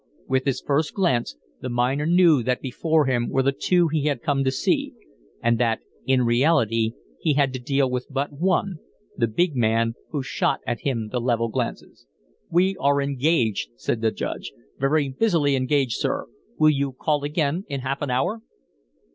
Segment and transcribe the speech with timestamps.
[0.27, 4.23] With his first glance the miner knew that before him were the two he had
[4.23, 4.95] come to see,
[5.43, 8.79] and that in reality he had to deal with but one,
[9.15, 12.07] the big man who shot at him the level glances.
[12.49, 16.25] "We are engaged," said the Judge, "very busily engaged, sir.
[16.57, 18.41] Will you call again in half an hour?"